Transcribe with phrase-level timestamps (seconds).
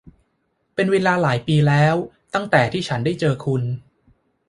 [0.75, 1.95] เป็นเวลาหลายปีแล้ว
[2.33, 3.63] ตั้งแต่ที่ฉันได้เจอคุณ!